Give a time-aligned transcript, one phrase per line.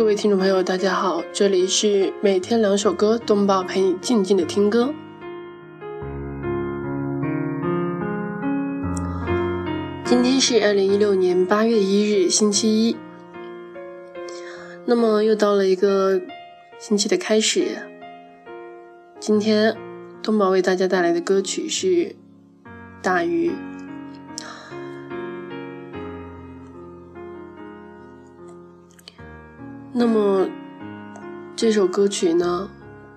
[0.00, 4.94] 各位听众朋友，大家好，这里是每天两首歌，东宝陪你静静的听歌。
[10.06, 12.96] 今天是二零一六年八月一日，星期一。
[14.86, 16.18] 那么又到了一个
[16.78, 17.66] 星期的开始。
[19.18, 19.76] 今天
[20.22, 21.86] 东宝为大家带来的歌曲是
[23.02, 23.50] 《大鱼》。
[30.00, 30.48] 那么
[31.54, 32.70] 这首歌曲呢，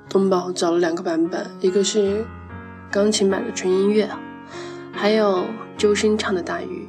[0.10, 2.26] 东宝找了两个版本，一个是
[2.92, 4.10] 钢琴版的纯音乐，
[4.92, 5.46] 还有
[5.78, 6.86] 周深唱的《大鱼》，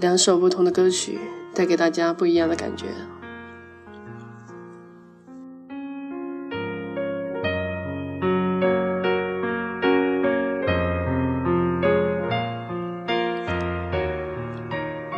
[0.00, 1.18] 两首不同的歌曲
[1.52, 2.86] 带给大家不一样的感觉。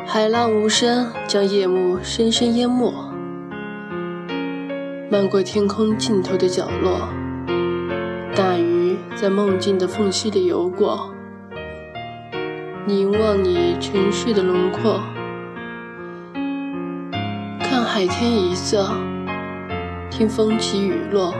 [0.07, 3.06] 海浪无声，将夜幕深深淹没。
[5.17, 7.09] 漫过天空尽头的角落，
[8.35, 11.11] 大鱼在梦境的缝隙里游过，
[12.85, 15.01] 凝望你沉睡的轮廓，
[17.61, 18.91] 看海天一色，
[20.11, 21.33] 听风起雨落，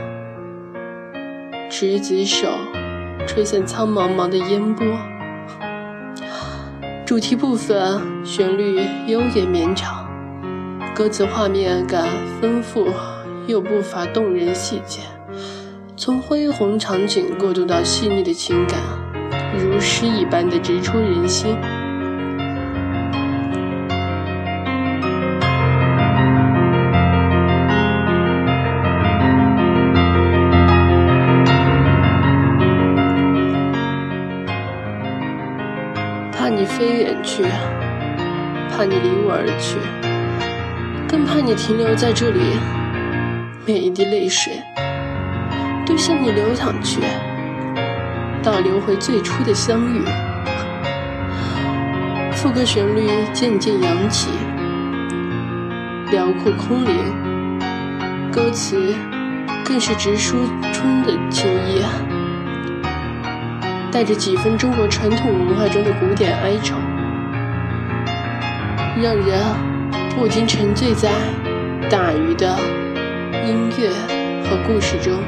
[1.69, 2.47] 执子手，
[3.27, 4.87] 吹散苍茫茫的烟波。
[7.05, 10.09] 主题部分旋律悠远绵长，
[10.95, 12.07] 歌词画面感
[12.41, 12.87] 丰富。
[13.47, 14.99] 又不乏动人细节，
[15.95, 18.77] 从恢宏场景过渡到细腻的情感，
[19.57, 21.55] 如诗一般的直戳人心。
[36.33, 37.43] 怕你飞远去，
[38.69, 39.77] 怕你离我而去，
[41.07, 42.76] 更怕你停留在这里。
[43.67, 44.63] 每一滴泪水
[45.85, 47.01] 都向你流淌去，
[48.41, 50.05] 倒流回最初的相遇。
[52.31, 54.29] 副歌旋律渐渐扬起，
[56.11, 56.95] 辽阔空灵，
[58.31, 58.95] 歌词
[59.65, 60.35] 更是直抒
[60.71, 61.83] 春的情意，
[63.91, 66.77] 带着几分中国传统文化中的古典哀愁，
[69.03, 69.37] 让人
[70.15, 71.11] 不禁沉醉在
[71.89, 72.57] 大鱼的。
[73.47, 73.89] 音乐
[74.43, 75.23] 和故事中。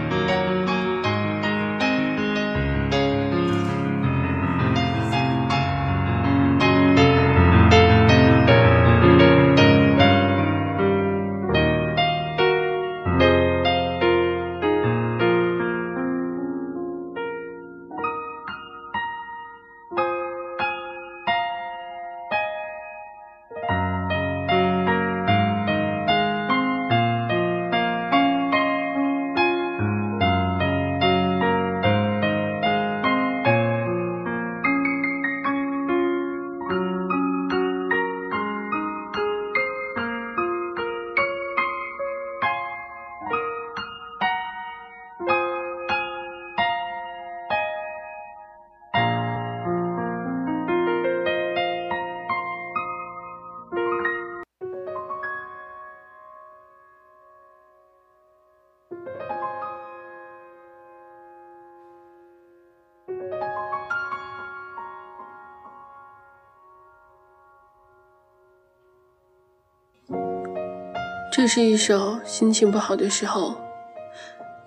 [71.41, 73.55] 这是一首心情不好的时候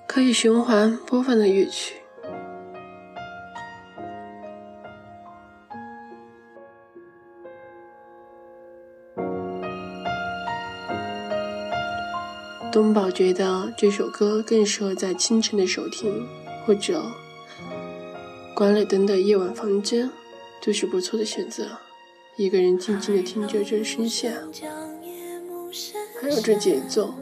[0.07, 1.97] 可以循环播放的乐曲。
[12.73, 16.27] 东宝觉得这首歌更适合在清晨的时候听，
[16.65, 17.03] 或者
[18.55, 20.11] 关了灯的夜晚房间，
[20.65, 21.67] 都是不错的选择。
[22.37, 24.33] 一个人静静的听着这声线。
[26.21, 27.15] 还有这节奏，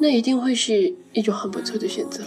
[0.00, 2.24] 那一定会是一种很不错的选择。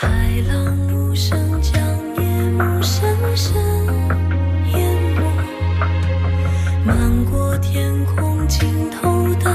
[0.00, 0.06] 海
[0.46, 1.82] 浪无声将
[2.14, 3.60] 夜幕深深
[4.72, 5.24] 淹没
[6.84, 9.52] 漫过天空尽头的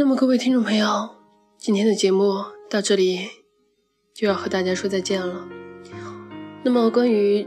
[0.00, 1.10] 那么各位听众朋友，
[1.58, 3.28] 今天的节目到这里
[4.14, 5.46] 就要和大家说再见了。
[6.64, 7.46] 那么关于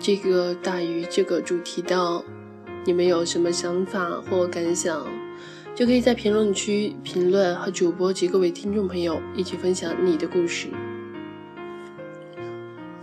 [0.00, 2.24] 这个大鱼这个主题的，
[2.84, 5.06] 你们有什么想法或感想，
[5.76, 10.66] 就可以在评论区评论，和主播及各位听众朋友一起分享你的故事。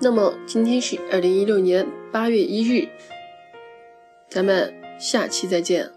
[0.02, 2.90] 那么今天是二零一六年八月一日，
[4.28, 5.90] 咱们下期再见。